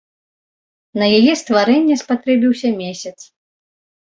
На 1.01 1.05
яе 1.17 1.33
стварэнне 1.41 1.95
спатрэбіўся 2.05 2.69
месяц. 2.81 3.17